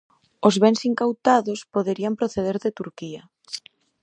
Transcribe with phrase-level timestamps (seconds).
[0.47, 3.21] Os bens incautados poderían proceder de Turquía.